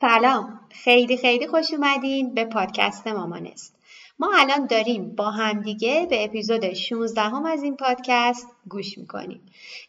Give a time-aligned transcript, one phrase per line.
[0.00, 0.60] سلام.
[0.70, 3.76] خیلی خیلی خوش اومدین به پادکست مامانست.
[4.18, 9.40] ما الان داریم با همدیگه به اپیزود 16 هم از این پادکست گوش می‌کنیم.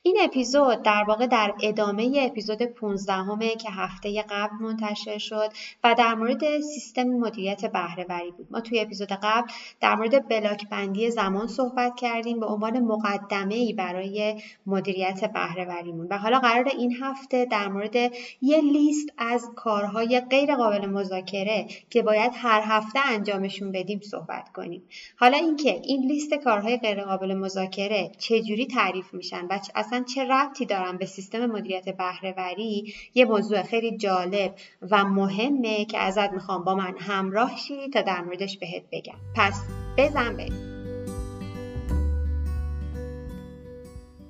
[0.01, 5.49] این اپیزود در واقع در ادامه اپیزود 15 همه که هفته قبل منتشر شد
[5.83, 8.47] و در مورد سیستم مدیریت بهرهوری بود.
[8.51, 9.47] ما توی اپیزود قبل
[9.81, 16.07] در مورد بلاک بندی زمان صحبت کردیم به عنوان مقدمه ای برای مدیریت بهرهوریمون.
[16.09, 17.95] و حالا قرار این هفته در مورد
[18.41, 24.83] یه لیست از کارهای غیر قابل مذاکره که باید هر هفته انجامشون بدیم صحبت کنیم.
[25.15, 30.97] حالا اینکه این لیست کارهای غیرقابل مذاکره چجوری تعریف میشن و اصلا چه ربطی دارن
[30.97, 34.55] به سیستم مدیریت بهرهوری؟ یه موضوع خیلی جالب
[34.91, 39.17] و مهمه که ازت می‌خوام با من همراه شی تا در موردش بهت بگم.
[39.35, 39.63] پس
[39.97, 40.77] بزن بریم.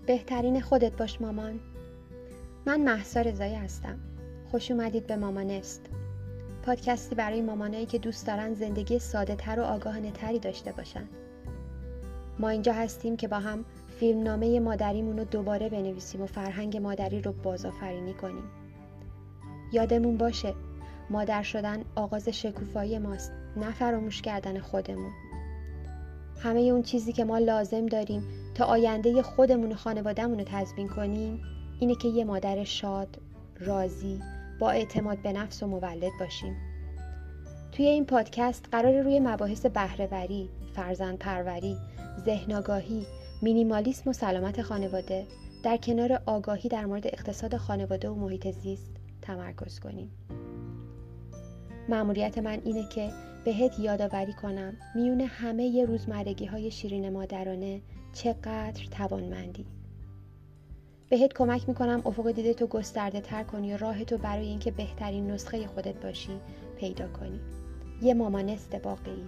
[0.05, 1.59] بهترین خودت باش مامان.
[2.65, 3.99] من محسا رضایی هستم.
[4.51, 5.89] خوش اومدید به مامانست
[6.65, 11.09] پادکستی برای مامانایی که دوست دارن زندگی ساده تر و آگاهانه تری داشته باشن.
[12.39, 13.65] ما اینجا هستیم که با هم
[13.99, 18.43] فیلمنامه مادریمون رو دوباره بنویسیم و فرهنگ مادری رو بازآفرینی کنیم.
[19.71, 20.53] یادمون باشه
[21.09, 25.11] مادر شدن آغاز شکوفایی ماست نه فراموش کردن خودمون.
[26.43, 28.23] همه اون چیزی که ما لازم داریم
[28.55, 31.41] تا آینده خودمون و خانوادهمون رو تضمین کنیم
[31.79, 33.17] اینه که یه مادر شاد،
[33.59, 34.21] راضی،
[34.59, 36.55] با اعتماد به نفس و مولد باشیم.
[37.71, 41.77] توی این پادکست قرار روی مباحث بهرهوری، فرزند پروری،
[42.25, 43.05] ذهنگاهی،
[43.41, 45.25] مینیمالیسم و سلامت خانواده.
[45.63, 50.11] در کنار آگاهی در مورد اقتصاد خانواده و محیط زیست تمرکز کنیم.
[51.89, 53.09] معمولیت من اینه که
[53.45, 57.81] بهت یادآوری کنم میون همه ی روزمرگی های شیرین مادرانه
[58.13, 59.65] چقدر توانمندی.
[61.09, 65.31] بهت کمک می‌کنم افق دیده تو گسترده تر کنی و راه تو برای اینکه بهترین
[65.31, 66.39] نسخه خودت باشی
[66.77, 67.39] پیدا کنی.
[68.01, 69.27] یه مامانست واقعی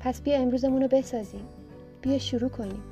[0.00, 1.48] پس بیا امروزمون رو بسازیم.
[2.02, 2.82] بیا شروع کنیم.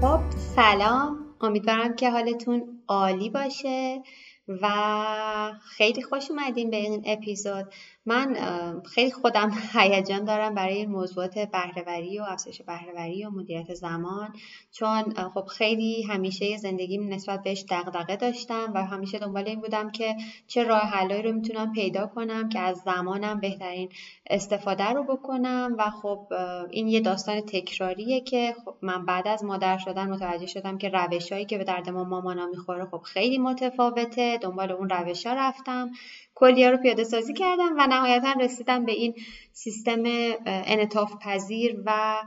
[0.00, 1.24] خب سلام.
[1.40, 4.02] امیدوارم که حالتون عالی باشه
[4.48, 4.68] و
[5.62, 7.72] خیلی خوش اومدین به این اپیزود.
[8.06, 8.36] من
[8.94, 9.50] خیلی خودم
[9.80, 14.32] هیجان دارم برای موضوعات بهرهوری و افزایش بهرهوری و مدیریت زمان.
[14.72, 15.02] چون
[15.34, 20.14] خب خیلی همیشه زندگیم نسبت بهش دغدغه داشتم و همیشه دنبال این بودم که
[20.46, 23.88] چه راه حلایی رو می‌تونم پیدا کنم که از زمانم بهترین
[24.30, 25.76] استفاده رو بکنم.
[25.78, 26.26] و خب
[26.70, 31.44] این یه داستان تکراریه که خب من بعد از مادر شدن متوجه شدم که روشهایی
[31.46, 34.38] که به درد ما مامانا می‌خوره خب خیلی متفاوته.
[34.42, 35.90] دنبال اون روش ها رفتم.
[36.34, 39.14] کلیه رو پیاده سازی کردم و نهایتا رسیدم به این
[39.52, 40.02] سیستم
[40.46, 42.22] انطاف پذیر و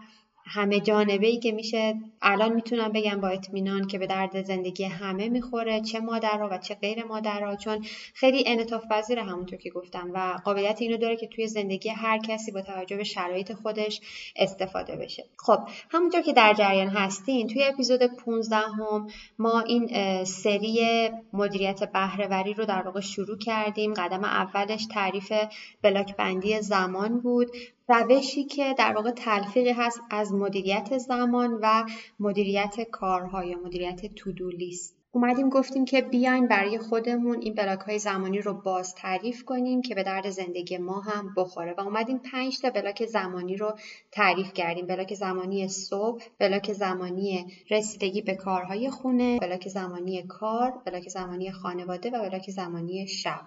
[0.48, 5.30] همه جانبه ای که میشه الان می‌تونم بگم با اطمینان که به درد زندگی همه
[5.30, 10.40] می‌خوره چه مادرها و چه غیر مادرها چون خیلی انعطاف پذیر همونطور که گفتم و
[10.46, 14.02] قابلیت اینو داره که توی زندگی هر کسی با توجه به شرایط خودش
[14.36, 15.26] استفاده بشه.
[15.38, 15.60] خب
[15.90, 19.08] همونطور که در جریان هستین توی اپیزود 15 هم
[19.40, 23.94] ما این سری مدیریت بهرهوری رو در واقع شروع کردیم.
[23.94, 25.34] قدم اولش تعریف
[25.82, 27.52] بلاک بندی زمان بود.
[27.90, 31.86] روشی که در واقع تلفیقی هست از مدیریت زمان و
[32.20, 38.00] مدیریت کارها یا مدیریت to-do list اومدیم گفتیم که بیاین برای خودمون این بلاک های
[38.00, 41.74] زمانی رو باز تعریف کنیم که به درد زندگی ما هم بخوره.
[41.78, 43.78] و اومدیم پنج تا بلاک زمانی رو
[44.12, 44.88] تعریف کردیم.
[44.88, 52.10] بلاک زمانی صبح بلاک زمانی رسیدگی به کارهای خونه بلاک زمانی کار بلاک زمانی خانواده
[52.10, 53.42] و بلاک زمانی شب.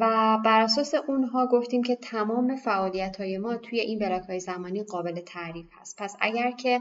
[0.00, 4.82] و بر اساس اونها گفتیم که تمام فعالیت های ما توی این بلاک های زمانی
[4.82, 6.02] قابل تعریف هست.
[6.02, 6.80] پس اگر که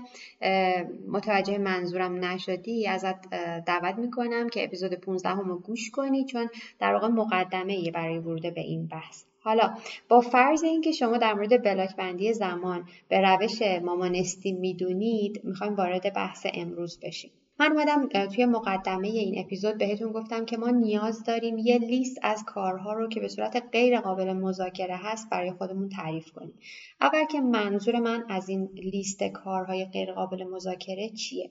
[1.07, 3.29] متوجه منظورم نشدی ازت
[3.66, 8.41] دعوت می‌کنم که اپیزود 15 هم رو گوش کنی چون در واقع مقدمه برای ورود
[8.41, 9.23] به این بحث.
[9.39, 9.77] حالا
[10.09, 16.13] با فرض اینکه شما در مورد بلاک بندی زمان به روش مامانستی می‌دونید می‌خوایم وارد
[16.13, 17.31] بحث امروز بشیم.
[17.61, 22.44] من اومدم توی مقدمه این اپیزود بهتون گفتم که ما نیاز داریم یه لیست از
[22.44, 26.53] کارها رو که به صورت غیر قابل مذاکره هست برای خودمون تعریف کنیم.
[27.01, 31.50] اول که منظور من از این لیست کارهای غیر قابل مذاکره چیه؟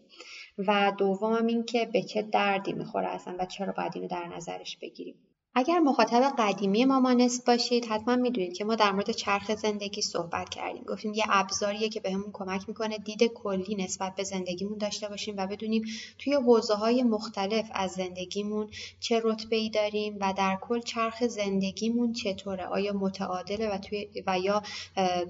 [0.59, 4.77] و دومم این که به چه دردی می‌خوره اصلا و چرا باید اینو در نظرش
[4.77, 5.15] بگیریم؟
[5.55, 10.85] اگر مخاطب قدیمی مامانست باشید حتما می‌دونید که ما در مورد چرخ زندگی صحبت کردیم.
[10.85, 15.35] گفتیم یه ابزاریه که بهمون به کمک می‌کنه دید کلی نسبت به زندگیمون داشته باشیم
[15.39, 15.83] و بدونیم
[16.19, 18.69] توی حوزه های مختلف از زندگیمون
[19.01, 24.39] چه رتبه ای داریم و در کل چرخ زندگیمون چطوره؟ آیا متعادله و توی و
[24.39, 24.63] یا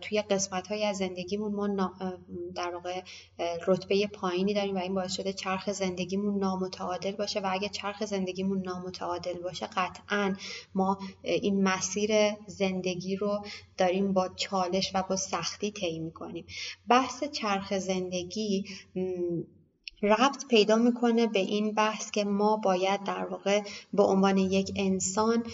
[0.00, 1.92] توی قسمت های از زندگیمون ما
[2.54, 3.02] در واقع
[3.66, 8.62] رتبه پایینی داریم و این باعث شده چرخ زندگیمون نامتعادل باشه و اگه چرخ زندگیمون
[8.62, 10.09] نامتعادل باشه قطعا
[10.74, 12.10] ما این مسیر
[12.46, 13.44] زندگی رو
[13.76, 16.46] داریم با چالش و با سختی طی می‌کنیم.
[16.88, 18.64] بحث چرخ زندگی
[20.02, 23.62] ربط پیدا می‌کنه به این بحث که ما باید در واقع
[23.92, 25.44] به عنوان یک انسان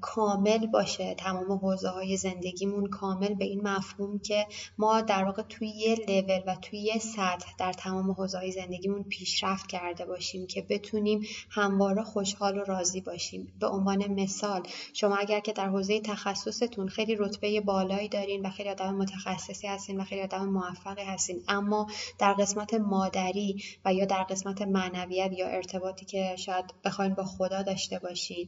[0.00, 1.14] کامل باشه.
[1.14, 4.46] تمام حوزه های زندگیمون کامل به این مفهوم که
[4.78, 9.02] ما در واقع توی یه لول و توی یه سطح در تمام حوزه های زندگیمون
[9.02, 13.52] پیشرفت کرده باشیم که بتونیم همواره خوشحال و راضی باشیم.
[13.60, 14.62] به عنوان مثال
[14.92, 20.00] شما اگر که در حوزه تخصصتون خیلی رتبه بالایی دارین و خیلی آدم متخصصی هستین
[20.00, 21.86] و خیلی آدم موفقی هستین اما
[22.18, 27.62] در قسمت مادری و یا در قسمت معنویت یا ارتباطی که شاید بخواین با خدا
[27.62, 28.46] داشته باشین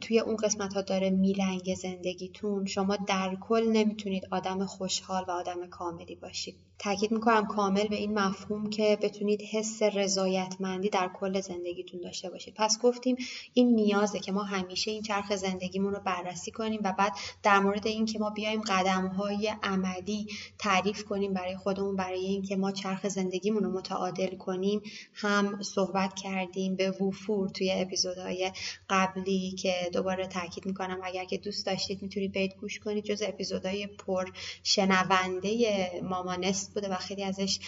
[0.00, 5.66] توی اون قسمت ها داره میلنگ زندگیتون شما در کل نمی‌تونید آدم خوشحال و آدم
[5.66, 6.56] کاملی باشید.
[6.78, 12.54] تاکید می‌کنم کامل به این مفهوم که بتونید حس رضایتمندی در کل زندگیتون داشته باشید.
[12.56, 13.16] پس گفتیم
[13.54, 17.12] این نیازه که ما همیشه این چرخ زندگیمون رو بررسی کنیم و بعد
[17.42, 20.26] در مورد این که ما بیایم قدم های عملی
[20.58, 24.82] تعریف کنیم برای خودمون برای اینکه ما چرخ زندگیمون رو متعادل کنیم
[25.14, 28.52] هم صحبت کردیم به وفور توی اپیزودهای
[28.90, 33.86] قبلی که دوباره تاکید می‌کنم اگر که دوست داشتید می‌تونید برید گوش کنید جز اپیزودهای
[33.86, 34.24] پر
[34.62, 37.58] شنونده مامانست بوده و خیلی ازش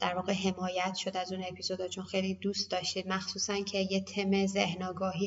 [0.00, 4.46] در واقع حمایت شد از اون اپیزودا چون خیلی دوست داشتید مخصوصا که یه تم
[4.46, 4.82] ذهن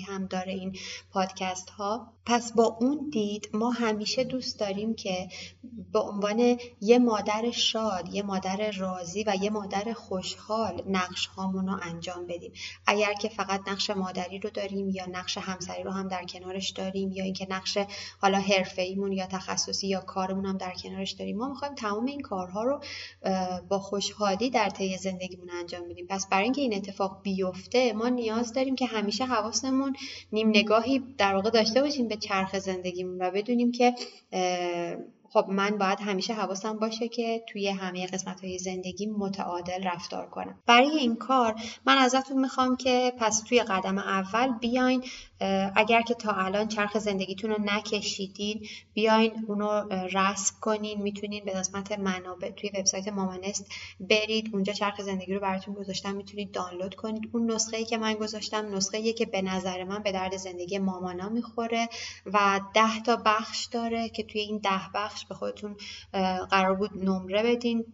[0.07, 0.77] هم داره این
[1.11, 5.27] پادکست ها پس با اون دید ما همیشه دوست داریم که
[5.93, 11.79] به عنوان یه مادر شاد یه مادر راضی و یه مادر خوشحال نقش هامون رو
[11.81, 12.51] انجام بدیم.
[12.85, 17.11] اگر که فقط نقش مادری رو داریم یا نقش همسری رو هم در کنارش داریم
[17.11, 17.77] یا اینکه نقش
[18.21, 22.63] حالا حرفه یا تخصصی یا کارمون هم در کنارش داریم ما می‌خوایم تمام این کارها
[22.63, 22.79] رو
[23.69, 26.07] با خوشحالی در طی زندگیمون انجام بدیم.
[26.09, 29.95] پس برای اینکه این اتفاق بیفته ما نیاز داریم که همیشه حواسمون
[30.31, 33.95] نیم نگاهی در واقع داشته باشیم به چرخ زندگیمون و بدونیم که
[35.35, 40.59] خب من باید همیشه حواسم باشه که توی همه قسمت های زندگی متعادل رفتار کنم.
[40.67, 41.55] برای این کار
[41.85, 45.03] من ازتون می‌خوام که پس توی قدم اول بیاین
[45.75, 51.01] اگر که تا الان چرخ زندگیتون رو نکشیدین بیاین اونو رسم کنین.
[51.01, 53.65] می‌تونین به قسمت منابع توی وبسایت مامانست
[53.99, 54.49] برید.
[54.53, 56.15] اونجا چرخ زندگی رو براتون گذاشتم.
[56.15, 57.29] می‌تونید دانلود کنید.
[57.33, 60.77] اون نسخه ای که من گذاشتم نسخه ای که به نظر من به درد زندگی
[60.77, 61.89] مامانا می‌خوره
[62.25, 65.75] و ده تا بخش داره که توی این ده بخش به خودتون
[66.49, 67.85] قرار بود نمره بدین.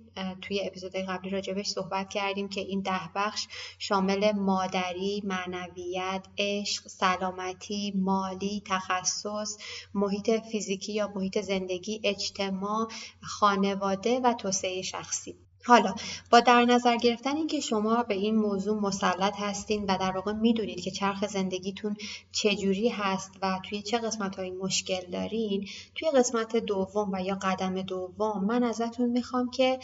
[0.42, 3.48] توی اپیزود قبلی راجبش صحبت کردیم که این ده بخش
[3.80, 6.88] شامل مادری، معنویت، عشق،
[7.32, 9.58] سلامتی، مالی، تخصص،
[9.94, 12.88] محیط فیزیکی یا محیط زندگی، اجتماع،
[13.22, 15.51] خانواده و توسعه شخصی.
[15.66, 15.96] حالا
[16.32, 20.82] با در نظر گرفتن اینکه شما به این موضوع مسلط هستین و در واقع می‌دونید
[20.82, 21.96] که چرخ زندگیتون
[22.32, 27.82] چجوری هست و توی چه قسمت های مشکل دارین توی قسمت دوم و یا قدم
[27.82, 29.80] دوم من ازتون می‌خوام که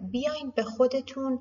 [0.00, 1.40] بیاین به خودتون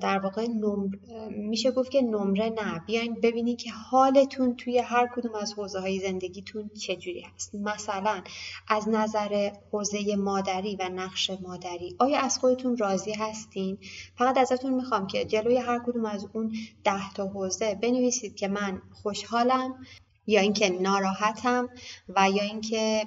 [0.00, 0.96] در واقع نمر...
[1.30, 5.98] میشه گفت که نمره نه بیاین ببینید که حالتون توی هر کدوم از حوزه های
[5.98, 7.54] زندگیتون چجوری هست.
[7.54, 8.22] مثلا
[8.68, 13.78] از نظر حوزه مادری و نقش مادری آیا از خودتون راضی هستین.
[14.18, 18.82] فقط ازتون می‌خوام که جلوی هر کدوم از اون ده تا حوزه بنویسید که من
[19.02, 19.86] خوشحالم
[20.26, 21.68] یا اینکه ناراحتم
[22.08, 23.06] و یا اینکه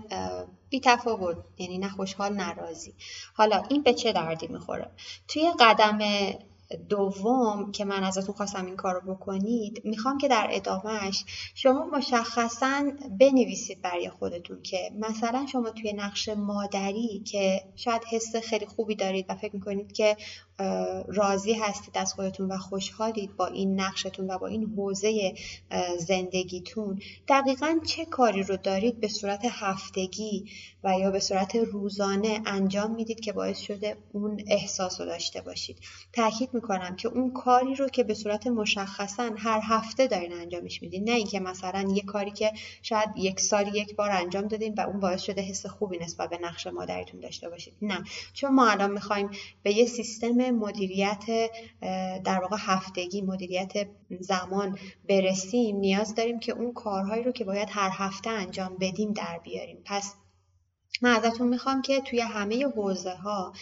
[0.70, 2.94] بی تفاوت یعنی نه خوشحال ناراضی
[3.34, 4.91] حالا این به چه دردی می‌خوره؟
[5.27, 6.00] توی قدم
[6.89, 12.91] دوم که من ازتون خواستم این کار رو بکنید می‌خوام که در ادامهش شما مشخصا
[13.20, 19.25] بنویسید برای خودتون که مثلا شما توی نقش مادری که شاید حس خیلی خوبی دارید
[19.29, 20.17] و فکر می‌کنید که
[21.07, 25.36] راضی هستید از خودتون و خوشحالید با این نقشتون و با این حوزه
[26.00, 30.45] زندگیتون دقیقا چه کاری رو دارید به صورت هفتگی
[30.83, 35.77] و یا به صورت روزانه انجام می‌دید که باعث شده اون احساس رو داشته باشید؟
[36.13, 41.03] تاکید می‌کنم که اون کاری رو که به صورت مشخصا هر هفته دارین انجامش میدین
[41.03, 45.00] نه اینکه مثلا یه کاری که شاید یک سال یک بار انجام دادین و اون
[45.00, 47.74] باعث شده حس خوبی نسبت به نقش مادریتون داشته باشید.
[47.81, 48.03] نه.
[48.33, 49.29] چون ما الان می‌خوایم
[49.63, 51.25] به یه سیستم مدیریت
[52.23, 53.88] در واقع هفتگی مدیریت
[54.19, 54.77] زمان
[55.09, 59.77] برسیم نیاز داریم که اون کارهایی رو که باید هر هفته انجام بدیم در بیاریم.
[59.85, 60.15] پس
[61.03, 63.53] من ازتون می‌خوام که توی همه حوزه ها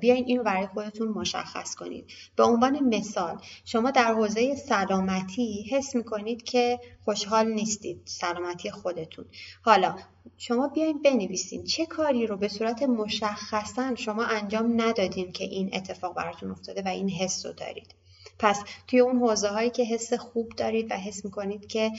[0.00, 2.04] بیاین اینو برای خودتون مشخص کنید.
[2.36, 9.24] به عنوان مثال شما در حوزه سلامتی حس می‌کنید که خوشحال نیستید سلامتی خودتون.
[9.62, 9.96] حالا
[10.36, 16.14] شما بیاین بنویسین چه کاری رو به صورت مشخصا شما انجام ندادین که این اتفاق
[16.14, 17.94] براتون افتاده و این حس رو دارید.
[18.38, 21.90] پس توی اون حوزه هایی که حس خوب دارید و حس می‌کنید که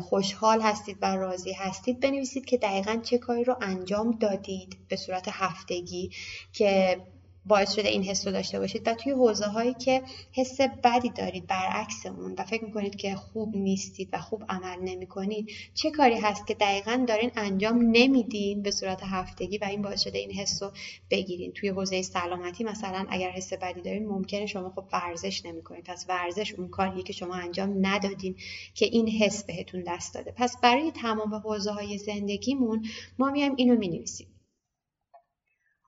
[0.00, 5.28] خوشحال هستید و راضی هستید بنویسید که دقیقا چه کاری رو انجام دادید به صورت
[5.28, 6.10] هفتگی
[6.52, 7.00] که
[7.48, 8.82] باعث شده این حس رو داشته باشید.
[8.88, 10.02] و توی حوزه هایی که
[10.32, 15.06] حس بدی دارید برعکس اون و فکر می‌کنید که خوب نیستید و خوب عمل نمی
[15.06, 20.00] کنید چه کاری هست که دقیقا دارین انجام نمیدین به صورت هفتگی و این باعث
[20.02, 20.72] شده این حس رو
[21.10, 25.84] بگیرین؟ توی حوزه سلامتی مثلا اگر حس بدی دارین ممکنه شما خب ورزش نمی کنید
[25.84, 28.36] پس ورزش اون کاریه که شما انجام ندادین
[28.74, 30.32] که این حس بهتون دست داده.
[30.36, 32.86] پس برای تمام حوزه های زندگیمون
[33.18, 34.26] ما میایم اینو می نویسیم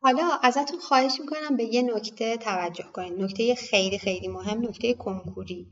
[0.03, 3.23] حالا ازتون خواهش می‌کنم به یه نکته توجه کنید.
[3.23, 5.69] نکته خیلی خیلی مهم نکته کنکوری.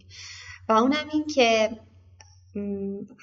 [0.69, 1.71] و اونم این که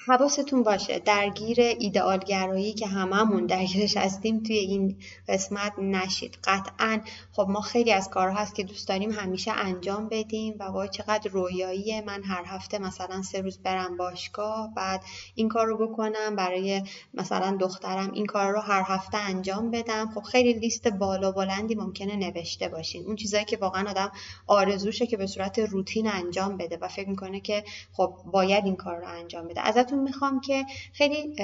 [0.06, 0.98] حواستون باشه.
[0.98, 4.96] درگیر ایدئالگرایی که هممون درگیرش هستیم توی این
[5.28, 6.38] قسمت نشید.
[6.44, 7.00] قطعا
[7.32, 11.30] خب ما خیلی از کارها هست که دوست داریم همیشه انجام بدیم و وای چقدر
[11.30, 12.02] رویاییه.
[12.06, 15.02] من هر هفته مثلا سه روز برم باشگاه بعد
[15.34, 16.36] این کار رو بکنم.
[16.36, 16.82] برای
[17.14, 20.10] مثلا دخترم این کار رو هر هفته انجام بدم.
[20.14, 23.06] خب خیلی لیست بالا بلندی ممکنه نوشته باشین.
[23.06, 24.12] اون چیزایی که واقعا آدم
[24.46, 28.96] آرزوشه که به صورت روتین انجام بده و فکر می‌کنه که خب باید این کار
[28.96, 31.36] رو انجام بده ازتون می‌خوام که خیلی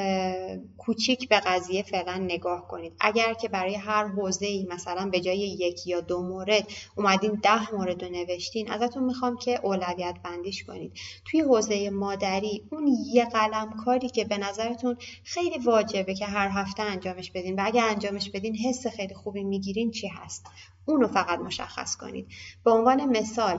[0.79, 2.93] کوچیک به قضیه فعلا نگاه کنید.
[3.01, 7.75] اگر که برای هر حوزه ای مثلا به جای یک یا دو مورد اومدین ده
[7.75, 10.93] مورد رو نوشتین ازتون می‌خوام که اولویت بندیش کنید.
[11.25, 16.83] توی حوزه مادری اون یه قلم کاری که به نظرتون خیلی واجبه که هر هفته
[16.83, 20.47] انجامش بدین و اگر انجامش بدین حس خیلی خوبی می‌گیرین چی هست؟
[20.87, 22.29] اونو فقط مشخص کنید.
[22.65, 23.59] به عنوان مثال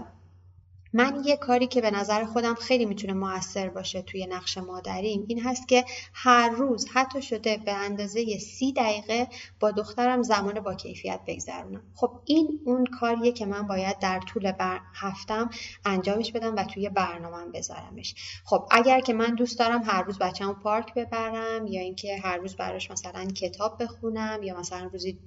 [0.94, 5.42] من یه کاری که به نظر خودم خیلی می‌تونه موثر باشه توی نقش مادریم این
[5.42, 9.28] هست که هر روز حتی شده به اندازه سی دقیقه
[9.60, 11.82] با دخترم زمان با کیفیت بگذرونم.
[11.96, 15.50] خب این اون کاریه که من باید در طول بر هفتم
[15.86, 18.16] انجامش بدم و توی برنامه بذارمش.
[18.46, 22.56] خب اگر که من دوست دارم هر روز بچه‌مو پارک ببرم یا اینکه هر روز
[22.56, 25.20] براش مثلا کتاب بخونم یا مثلا روزی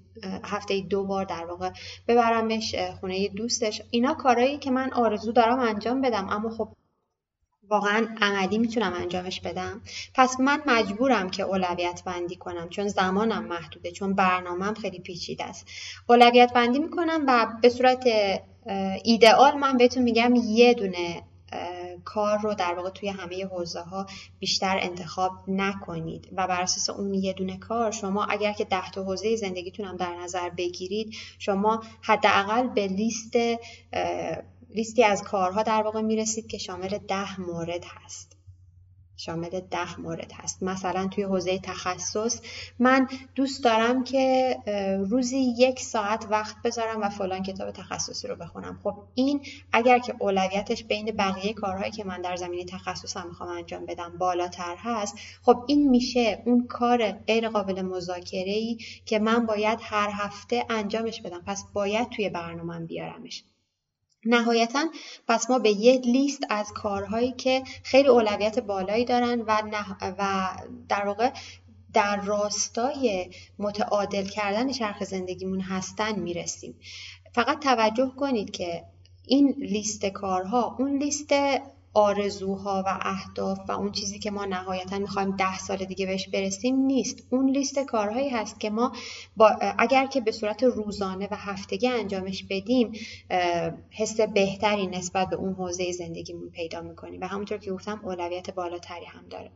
[0.45, 1.71] هفته دو بار در واقع
[2.09, 3.83] ببرمش خونه دوستش.
[3.91, 6.69] اینا کارهایی که من آرزو دارم انجام بدم اما خب
[7.69, 9.81] واقعا عملی می‌تونم انجامش بدم.
[10.15, 15.67] پس من مجبورم که اولویت بندی کنم چون زمانم محدوده چون برنامهم خیلی پیچیده است.
[16.09, 18.05] اولویت بندی می‌کنم و به صورت
[19.05, 21.23] ایدئال من بهتون میگم یه دونه
[22.07, 24.07] کار رو در واقع توی همه حوزه ها
[24.39, 26.29] بیشتر انتخاب نکنید.
[26.33, 29.97] و بر اساس اون یه دونه کار شما اگر که ده تا حوزه زندگیتون هم
[29.97, 33.33] در نظر بگیرید شما حداقل به لیست
[34.75, 38.36] لیستی از کارها در واقع می‌رسید که شامل ده مورد هست.
[39.17, 40.63] شامل ده مورد هست.
[40.63, 42.41] مثلا توی حوزه تخصص
[42.79, 44.57] من دوست دارم که
[45.11, 48.81] روزی یک ساعت وقت بذارم و فلان کتاب تخصصی رو بخونم.
[48.83, 49.41] خب این
[49.73, 54.77] اگر که اولویتش بین بقیه کارهایی که من در زمینه تخصصم می‌خوام انجام بدم بالاتر
[54.79, 60.65] هست خب این میشه اون کار غیر قابل مذاکره ای که من باید هر هفته
[60.71, 61.43] انجامش بدم.
[61.47, 63.45] پس باید توی برنامه بیارمش.
[64.27, 64.89] نهایتا
[65.29, 69.63] پس ما به یه لیست از کارهایی که خیلی اولویت بالایی دارن و,
[70.19, 70.49] و
[70.89, 71.31] در واقع
[71.93, 76.81] در راستای متعادل کردن چرخ زندگیمون هستن می‌رسیم.
[77.35, 78.85] فقط توجه کنید که
[79.27, 81.33] این لیست کارها اون لیست
[81.97, 86.77] آرزوها و اهداف و اون چیزی که ما نهایتا می‌خوایم ده سال دیگه بهش برسیم
[86.77, 87.27] نیست.
[87.31, 88.93] اون لیست کارهایی هست که ما
[89.37, 89.49] با
[89.79, 92.93] اگر که به صورت روزانه و هفتگی انجامش بدیم
[93.91, 97.21] حس بهتری نسبت به اون حوزه زندگیمون پیدا می‌کنیم.
[97.21, 99.51] و همونطور که گفتم اولویت بالاتری هم داره.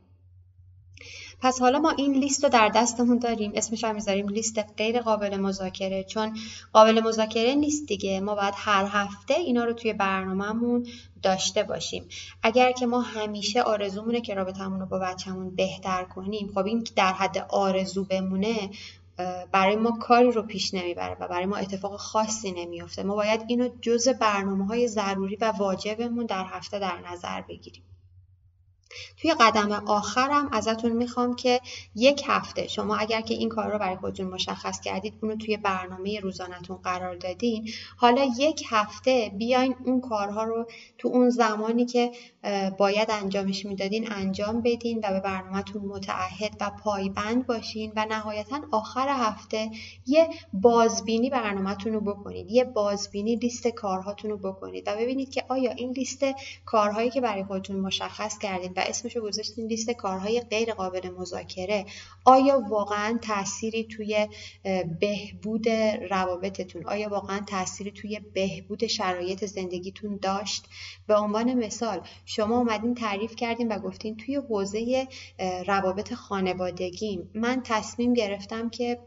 [1.40, 3.52] پس حالا ما این لیست رو در دستمون داریم.
[3.54, 6.38] اسمش هم می‌ذاریم لیست غیر قابل مذاکره چون
[6.72, 8.20] قابل مذاکره نیست دیگه.
[8.20, 10.86] ما باید هر هفته اینا رو توی برنامهمون
[11.22, 12.08] داشته باشیم.
[12.42, 17.12] اگر که ما همیشه آرزومونه که رابطمون رو با بچهمون بهتر کنیم خب این در
[17.12, 18.70] حد آرزو بمونه
[19.52, 23.02] برای ما کاری رو پیش نمی‌بره و برای ما اتفاق خاصی نمیافته.
[23.02, 27.82] ما باید اینو جز برنامه های ضروری و واجبمون در هفته در نظر بگیریم.
[29.16, 31.60] توی قدم آخرم ازتون می‌خوام که
[31.94, 36.20] یک هفته شما اگر که این کار رو برای خودتون مشخص کردید اونو توی برنامه
[36.20, 40.66] روزانتون قرار دادین حالا یک هفته بیاین اون کارها رو
[40.98, 42.12] تو اون زمانی که
[42.78, 49.08] باید انجامش می‌دادین انجام بدین و به برنامهتون متعهد و پایبند باشین و نهایتا آخر
[49.08, 49.70] هفته
[50.06, 55.70] یه بازبینی برنامهتون رو بکنید یه بازبینی لیست کارهاتون رو بکنید و ببینید که آیا
[55.70, 56.24] این لیست
[56.64, 61.86] کارهایی که برای خودتون مشخص کردین اسمش رو گذاشتین لیست کارهای غیر قابل مذاکره.
[62.24, 64.28] آیا واقعا تأثیری توی
[65.00, 65.68] بهبود
[66.10, 70.64] روابطتون آیا واقعا تأثیری توی بهبود شرایط زندگیتون داشت؟
[71.06, 75.08] به عنوان مثال شما اومدین تعریف کردین و گفتین توی حوزه
[75.66, 78.98] روابط خانوادگیم من تصمیم گرفتم که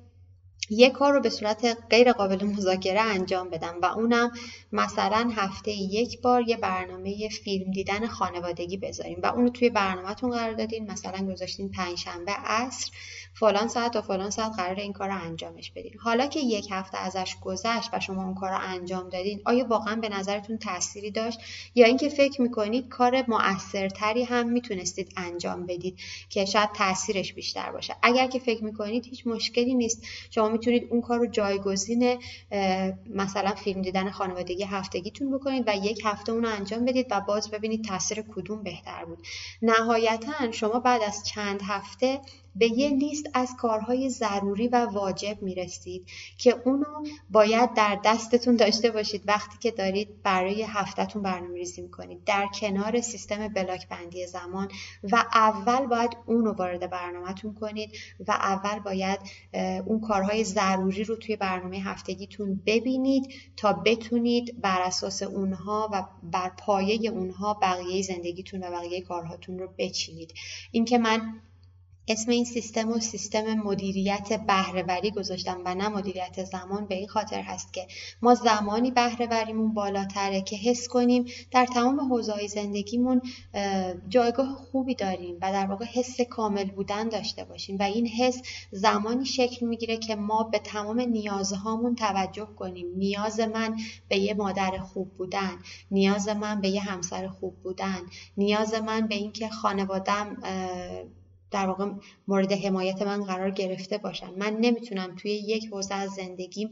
[0.69, 4.31] یک کار رو به صورت غیر قابل مذاکره انجام بدم و اونم
[4.71, 10.53] مثلا هفته یک بار یه برنامه فیلم دیدن خانوادگی بذاریم و اونو توی برنامهتون قرار
[10.53, 10.91] دادین.
[10.91, 12.91] مثلا گذاشتین پنجشنبه عصر
[13.33, 15.93] فلان ساعت و فلان ساعت قرار این کار رو انجامش بدین.
[15.99, 19.95] حالا که یک هفته ازش گذشت و شما اون کار رو انجام دادین آیا واقعا
[19.95, 21.39] به نظرتون تأثیری داشت؟
[21.75, 27.95] یا اینکه فکر می‌کنید کار مؤثرتری هم می‌تونستید انجام بدید که شاید تاثیرش بیشتر باشه؟
[28.01, 30.03] اگر که فکر می‌کنید هیچ مشکلی نیست.
[30.29, 32.19] شما می‌تونید اون کار رو جایگزین
[33.15, 37.51] مثلا فیلم دیدن خانوادگی هفتگیتون بکنید و یک هفته اون رو انجام بدید و باز
[37.51, 39.27] ببینید تاثیر کدوم بهتر بود.
[39.61, 42.19] نهایتا شما بعد از چند هفته
[42.55, 46.07] به یه لیست از کارهای ضروری و واجب می‌رسید
[46.37, 46.85] که اونو
[47.29, 52.23] باید در دستتون داشته باشید وقتی که دارید برای هفتهتون برنامه ریزی می‌کنید.
[52.25, 54.67] در کنار سیستم بلاک بندی زمان
[55.03, 59.19] و اول باید اونو وارد برنامهتون کنید و اول باید
[59.85, 66.49] اون کارهای ضروری رو توی برنامه هفتگیتون ببینید تا بتونید بر اساس اونها و بر
[66.49, 70.33] پایه اونها بقیه زندگیتون و بقیه کارهاتون رو بچینید.
[70.71, 71.41] اینکه من
[72.07, 77.41] اسم این سیستم و سیستم مدیریت بهرهوری گذاشتم و نه مدیریت زمان به این خاطر
[77.41, 77.87] هست که
[78.21, 83.21] ما زمانی بهرهوریمون بالاتره که حس کنیم در تمام حوزه‌های زندگیمون
[84.09, 88.41] جایگاه خوبی داریم و در واقع حس کامل بودن داشته باشیم و این حس
[88.71, 92.87] زمانی شکل می‌گیره که ما به تمام نیازهامون توجه کنیم.
[92.95, 93.77] نیاز من
[94.09, 95.53] به یه مادر خوب بودن
[95.91, 98.01] نیاز من به یه همسر خوب بودن
[98.37, 100.37] نیاز من به اینکه خانوادم
[101.53, 101.91] در واقع
[102.27, 106.69] مورد حمایت من قرار گرفته باشن من نمی‌تونم توی یک حوزه از زندگیم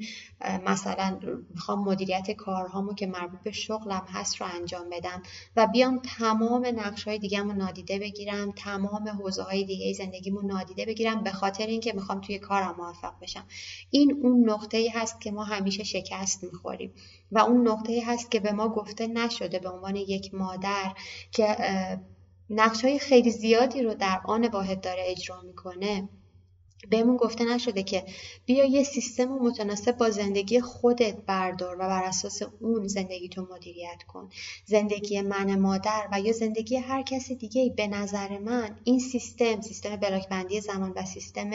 [0.66, 1.20] مثلا
[1.50, 5.24] می‌خوام مدیریت کارهامو که مربوط به شغلم هست رو انجام بدم
[5.56, 10.86] و بیام تمام نقش های دیگه رو نادیده بگیرم تمام حوزه های دیگه زندگیمو نادیده
[10.86, 13.46] بگیرم به خاطر اینکه می‌خوام توی کارم موفق بشم.
[13.90, 16.94] این اون نقطه ای هست که ما همیشه شکست می‌خوریم
[17.32, 20.94] و اون نقطه ای هست که به ما گفته نشده به عنوان یک مادر
[21.32, 21.58] که
[22.54, 26.10] نقش های خیلی زیادی رو در آن واحد داره اجرا می‌کنه.
[26.90, 28.04] بهمون گفته نشده که
[28.46, 34.04] بیا یه سیستم متناسب با زندگی خودت بردار و بر اساس اون زندگی تو مدیریت
[34.08, 34.30] کن.
[34.66, 39.96] زندگی من مادر و یا زندگی هر کس دیگه به نظر من این سیستم سیستم
[39.96, 41.52] بلاک بندی زمان و سیستم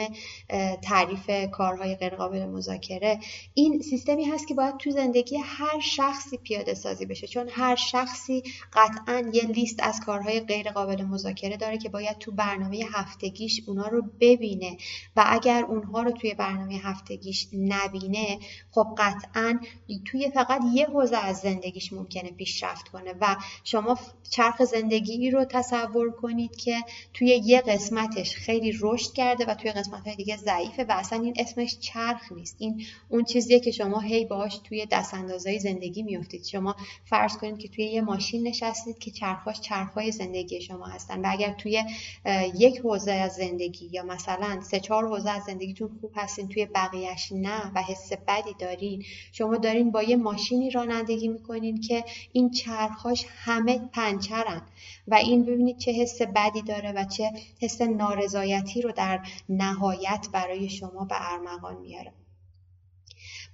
[0.81, 3.19] تعریف کارهای غیرقابل مذاکره
[3.53, 7.27] این سیستمی هست که باید تو زندگی هر شخصی پیاده سازی بشه.
[7.27, 12.85] چون هر شخصی قطعا یه لیست از کارهای غیرقابل مذاکره داره که باید تو برنامه
[12.93, 14.77] هفتگیش اونا رو ببینه.
[15.17, 18.39] و اگر اونها رو توی برنامه هفتگیش نبینه
[18.71, 19.59] خب قطعا
[20.05, 23.99] توی فقط یه حوزه از زندگیش ممکنه پیشرفت کنه و شما
[24.29, 26.75] چرخ زندگی رو تصور کنید که
[27.13, 31.33] توی یه قسمتش خیلی رشد کرده و توی قسمت های دیگه ضعیفه و اصلا این
[31.37, 32.55] اسمش چرخ نیست.
[32.59, 36.75] این اون چیزیه که شما هی باش توی دست اندازهای زندگی میفتید شما
[37.05, 41.53] فرض کنید که توی یه ماشین نشستید که چرخاش چرخهای زندگی شما هستن و اگر
[41.53, 41.83] توی
[42.55, 47.31] یک حوزه از زندگی یا مثلا سه چهار حوزه از زندگیتون خوب هستین توی بقیهش
[47.31, 49.03] نه و حس بدی دارین.
[49.31, 54.61] شما دارین با یه ماشینی رانندگی می‌کنین که این چرخاش همه پنچرن
[55.07, 60.69] و این ببینید چه حس بدی داره و چه حس نارضایتی رو در نهایت برای
[60.69, 62.13] شما به ارمغان میاره.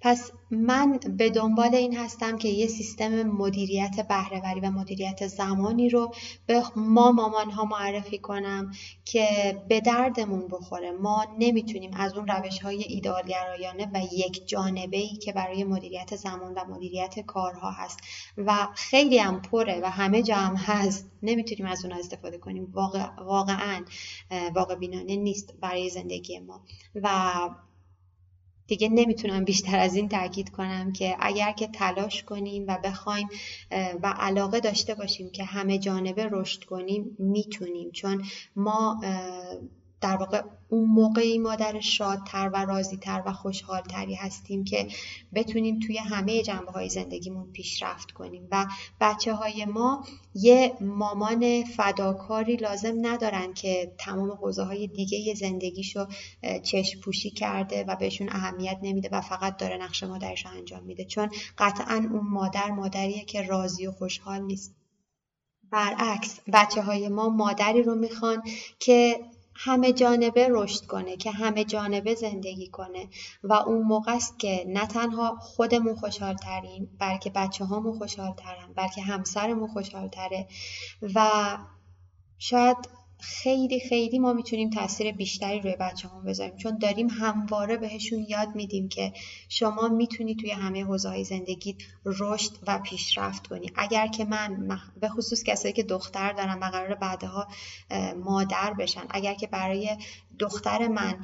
[0.06, 6.14] پس من به دنبال این هستم که یه سیستم مدیریت بهرهوری و مدیریت زمانی رو
[6.46, 8.72] به ما مامان ها معرفی کنم
[9.06, 9.28] که
[9.70, 10.92] به دردمون بخوره.
[10.92, 16.54] ما نمی‌تونیم از اون روش های ایدالگرایانه و یک جانبه ای که برای مدیریت زمان
[16.54, 18.00] و مدیریت کارها هست
[18.38, 22.72] و خیلی هم پره و همه جا هم هست نمی‌تونیم از اون استفاده کنیم.
[22.74, 23.86] واقع، واقعا
[24.56, 26.62] واقع بینانه نیست برای زندگی ما.
[26.96, 27.10] و
[28.68, 33.30] دیگه نمی‌تونم بیشتر از این تاکید کنم که اگر که تلاش کنیم و بخوایم
[33.72, 37.92] و علاقه داشته باشیم که همه جانبه رشد کنیم می‌تونیم.
[37.92, 38.24] چون
[38.56, 39.02] ما
[40.04, 44.88] در واقع اون موقعی مادر شادتر و راضیتر و خوشحالتری هستیم که
[45.34, 48.48] بتونیم توی همه جنبه های زندگیمون پیشرفت کنیم.
[48.52, 48.66] و
[49.02, 56.06] بچه های ما یه مامان فداکاری لازم ندارن که تمام حوزه های دیگه زندگیشو
[56.64, 61.06] چشم پوشی کرده و بهشون اهمیت نمیده و فقط داره نقش مادرش انجام میده.
[61.06, 64.76] چون قطعا اون مادر مادریه که راضی و خوشحال نیست.
[65.72, 68.44] برعکس بچه های ما مادری رو می‌خوان
[68.80, 69.20] که
[69.56, 73.10] همه جانبه رشد کنه که همه جانبه زندگی کنه.
[73.44, 78.74] و اون موقع است که نه تنها خودمون خوشحال تریم بلکه بچه هامون خوشحال ترن
[78.76, 80.48] بلکه همسرمون خوشحال تره
[81.16, 81.30] و
[82.38, 82.78] شاید
[83.24, 88.56] خیلی خیلی ما می‌تونیم تاثیر بیشتری روی بچه هم بذاریم چون داریم همواره بهشون یاد
[88.56, 89.14] میدیم که
[89.50, 93.72] شما می‌تونی توی همه حوزه های زندگی رشد و پیشرفت کنی.
[93.76, 97.48] اگر که من به خصوص کسایی که دختر دارن و قرار بعدها
[98.24, 99.98] مادر بشن اگر که برای
[100.40, 101.22] دختر من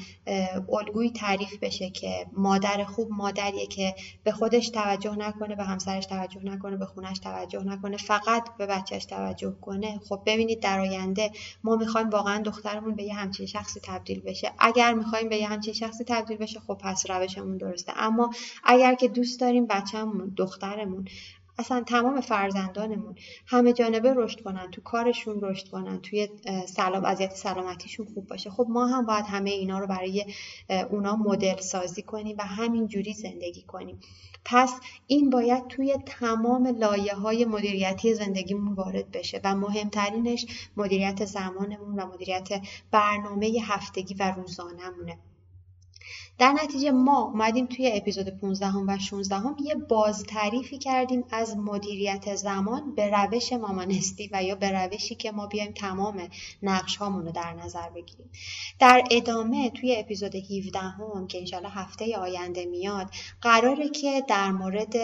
[0.74, 6.42] الگوی تعریف بشه که مادر خوب مادریه که به خودش توجه نکنه به همسرش توجه
[6.44, 11.32] نکنه به خونش توجه نکنه فقط به بچهش توجه کنه خب ببینید در آینده
[11.64, 14.52] ما می‌خوایم واقعا دخترمون به یه همچین شخصی تبدیل بشه.
[14.60, 17.94] اگر می‌خوایم به یه همچین شخصی تبدیل بشه خب پس روشمون درسته.
[17.96, 18.30] اما
[18.64, 21.08] اگر که دوست داریم بچهمون دخترمون
[21.60, 26.30] اصلا تمام فرزندانمون همه جانبه رشد کنن تو کارشون رشد کنن توی
[26.68, 28.50] سلام وضعیت سلامتیشون خوب باشه.
[28.50, 30.26] خب ما هم باید همه اینا رو برای
[30.90, 34.00] اونا مدل سازی کنیم و همین جوری زندگی کنیم.
[34.46, 34.74] پس
[35.08, 42.08] این باید توی تمام لایه های مدیریتی زندگیمون وارد بشه و مهمترینش مدیریت زمانمون و
[42.08, 42.50] مدیریت
[42.92, 45.18] برنامه هفتگی و روزانهمونه.
[46.40, 52.36] در نتیجه ما اومدیم توی اپیزود 15 و 16 هم یه بازتعریفی کردیم از مدیریت
[52.36, 56.30] زمان به روش مامانستی و یا به روشی که ما بیایم تمام
[56.64, 58.30] نقش هامون رو در نظر بگیریم.
[58.80, 63.08] در ادامه توی اپیزود 17 هم که انشالله هفته آینده میاد
[63.42, 64.96] قراره که در مورد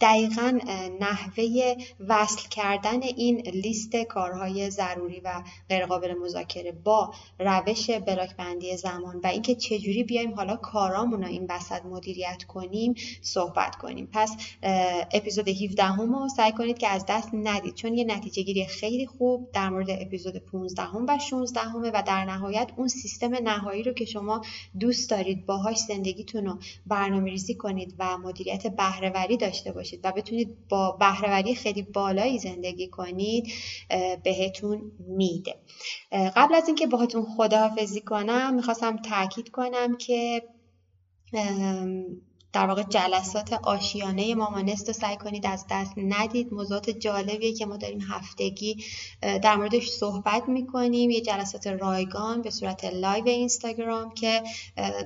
[0.00, 0.58] دقیقا
[1.00, 1.74] نحوه
[2.08, 9.26] وصل کردن این لیست کارهای ضروری و غیرقابل مذاکره با روش بلاک بندی زمان و
[9.26, 14.08] اینکه چجوری بیایم حالا کارامون رو این وسط مدیریت کنیم صحبت کنیم.
[14.12, 14.36] پس
[15.12, 17.74] اپیزود 17 هم رو سعی کنید که از دست ندید.
[17.74, 22.02] چون یه نتیجه گیری خیلی خوب در مورد اپیزود 15 هم و 16 همه و
[22.06, 24.42] در نهایت اون سیستم نهایی رو که شما
[24.80, 30.68] دوست دارید باهاش زندگیتون رو برنامه ریزی کنید و مدیریت بهرهوری داشته باشید و بتونید
[30.68, 33.52] با بهرهوری خیلی بالایی زندگی کنید
[34.22, 35.54] بهتون میده.
[36.12, 40.42] قبل از اینکه باهاتون خداحافظی کنم می‌خواستم تاکید کنم که
[42.52, 46.52] در واقع جلسات آشیانه مامانست رو سعی کنید از دست ندید.
[46.52, 48.84] موضوعات جالبیه که ما داریم هفتگی
[49.42, 51.10] در موردش صحبت می‌کنیم.
[51.10, 54.42] یه جلسات رایگان به صورت live اینستاگرام که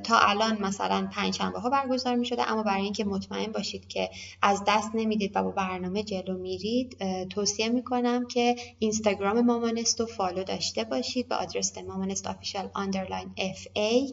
[0.05, 2.51] تا الان مثلا پنج شنبه ها برگزار می‌شده.
[2.51, 4.11] اما برای اینکه مطمئن باشید که
[4.43, 6.97] از دست نمی‌دید و با برنامه جلو میرید
[7.29, 14.13] توصیه می‌کنم که اینستاگرام مامانست رو follow داشته باشید به آدرس مامانست official underline FA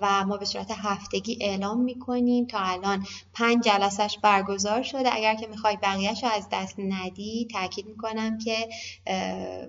[0.00, 3.06] و ما به صورت هفتگی اعلام می‌کنیم تا الان.
[3.34, 5.14] پنج جلسش برگزار شده.
[5.16, 8.68] اگر که می‌خوای بقیهش رو از دست ندی تاکید می‌کنم که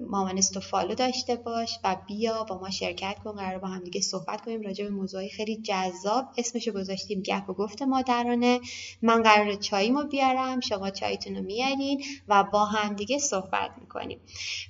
[0.09, 3.31] مامانستو follow داشته باش و بیا با ما شرکت کن.
[3.31, 4.61] قرار با هم دیگه صحبت کنیم.
[4.61, 7.21] راجع به موضوعی خیلی جذاب اسمشو گذاشتیم.
[7.21, 8.59] گپ و گفت مادرانه.
[9.01, 10.59] من قرار چاییمو بیارم.
[10.59, 14.19] شما چایتون رو میارین و با هم دیگه صحبت می‌کنیم.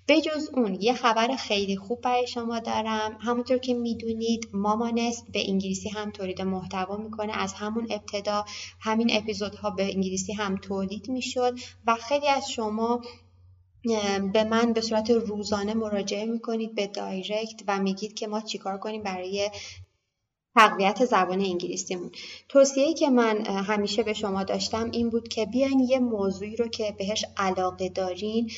[0.07, 3.17] بجز اون یه خبر خیلی خوب برای شما دارم.
[3.21, 7.33] همونطور که می‌دونید مامانست به انگلیسی هم تولید محتوا می‌کنه.
[7.33, 8.20] از همون ابتدا
[8.79, 13.01] همین اپیزودها به انگلیسی هم تولید می‌شد و خیلی از شما
[14.33, 19.03] به من به صورت روزانه مراجعه می‌کنید به دایرکت و میگید که ما چیکار کنیم
[19.03, 19.49] برای
[20.55, 22.11] تقویت زبان انگلیسیمون
[22.49, 26.95] توصیه‌ای که من همیشه به شما داشتم این بود که بیاین یه موضوعی رو که
[26.97, 28.51] بهش علاقه دارین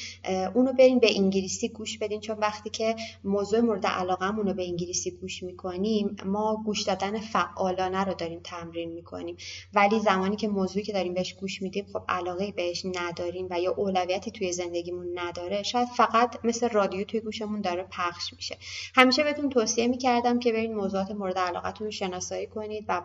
[0.53, 2.19] اونو برین به انگلیسی گوش بدین.
[2.19, 8.03] چون وقتی که موضوع مورد علاقهمون رو به انگلیسی گوش می‌کنیم ما گوش دادن فعالانه
[8.03, 9.37] رو داریم تمرین می‌کنیم.
[9.73, 13.71] ولی زمانی که موضوعی که داریم بهش گوش میدیم خب علاقه بهش نداریم و یا
[13.71, 15.63] اولویتی توی زندگیمون نداره.
[15.63, 18.57] شاید فقط مثل رادیو توی گوشمون داره پخش میشه.
[18.95, 23.01] همیشه بهتون توصیه می‌کردم که برین موضوعات مورد علاقتون رو شناسایی کنید و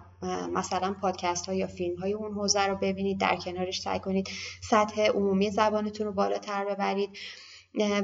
[0.53, 4.29] مثلا پادکست ها یا فیلم های اون حوزه رو ببینید در کنارش سعی کنید
[4.71, 7.11] سطح عمومی زبانتون رو بالاتر ببرید.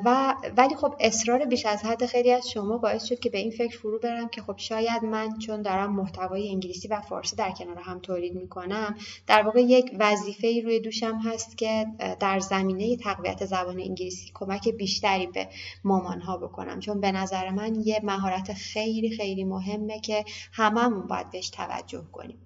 [0.05, 3.51] و ولی خب اصرار بیش از حد خیلی از شما باعث شد که به این
[3.51, 7.79] فکر فرو برم که خب شاید من چون دارم محتوای انگلیسی و فارسی در کنار
[7.79, 8.97] هم تولید می‌کنم
[9.27, 11.87] در واقع یک وظیفه روی دوشم هست که
[12.21, 15.49] در زمینه تقویت زبان انگلیسی کمک بیشتری به
[15.85, 16.81] مامان ها بکنم.
[16.81, 22.39] چون به نظر من یه مهارت خیلی خیلی مهمه که هممون باید بهش توجه کنیم.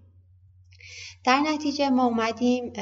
[1.24, 2.72] در نتیجه ما اومدیم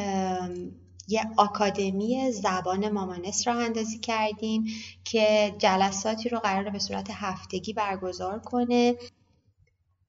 [1.09, 4.64] یه آکادمی زبان مامانس را اندازی کردیم
[5.05, 8.95] که جلساتی رو قرار به صورت هفتگی برگزار کنه.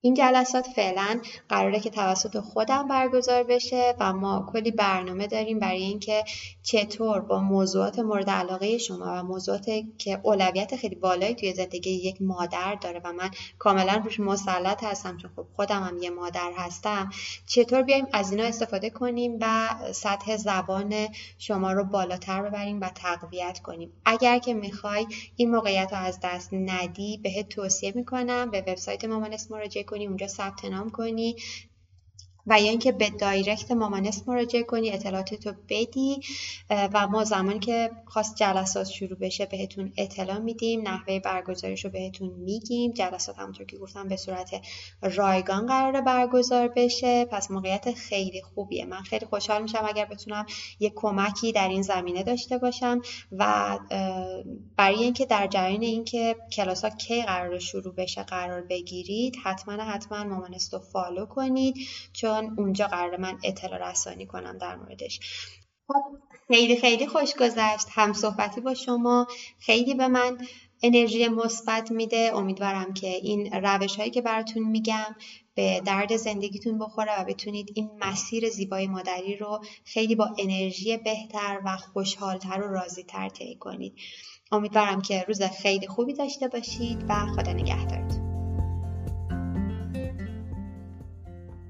[0.07, 5.83] این جلسات فعلا قراره که توسط خودم برگزار بشه و ما کلی برنامه داریم برای
[5.83, 6.23] اینکه
[6.63, 9.65] چطور با موضوعات مورد علاقه شما و موضوعات
[9.97, 15.17] که اولویت خیلی بالایی توی زندگی یک مادر داره و من کاملا روش مسلط هستم
[15.17, 17.09] چون خب خودم هم یه مادر هستم
[17.47, 23.59] چطور بیایم از اینا استفاده کنیم و سطح زبان شما رو بالاتر ببریم و تقویت
[23.59, 23.91] کنیم.
[24.05, 29.51] اگر که می‌خوای این موقعیت رو از دست ندی بهت توصیه می‌کنم به وبسایت مامانس
[29.51, 31.35] مراجعه کنی اونجا ثبت نام کنی.
[32.47, 36.19] و یا اینکه به direct مامانست مراجعه کنی اطلاعاتتو بدی
[36.69, 42.29] و ما زمانی که خواست جلسات شروع بشه بهتون اطلاع میدیم نحوه برگزاریش رو بهتون
[42.29, 42.91] میگیم.
[42.91, 44.61] جلسات همونطور که گفتم به صورت
[45.01, 47.25] رایگان قرار برگزار بشه.
[47.25, 48.85] پس موقعیت خیلی خوبیه.
[48.85, 50.45] من خیلی خوشحال میشم اگر بتونم
[50.79, 53.79] یه کمکی در این زمینه داشته باشم و
[54.77, 60.23] برای اینکه در جریان اینکه کلاس ها کی قرار شروع بشه قرار بگیرید حتما حتما
[60.23, 61.75] مامانست رو follow کنید.
[62.13, 65.19] چون اونجا قرار من اطلاع رسانی کنم در موردش.
[65.87, 66.03] خب
[66.47, 67.87] خیلی خیلی خوش گذشت.
[67.91, 69.27] هم صحبتی با شما.
[69.59, 70.37] خیلی به من
[70.83, 72.31] انرژی مثبت میده.
[72.35, 75.15] امیدوارم که این روش هایی که براتون میگم
[75.55, 81.61] به درد زندگیتون بخوره و بتونید این مسیر زیبای مادری رو خیلی با انرژی بهتر
[81.65, 83.93] و خوشحالتر و راضیتر طی کنید.
[84.51, 88.26] امیدوارم که روز خیلی خوبی داشته باشید و خدا نگهدارتون.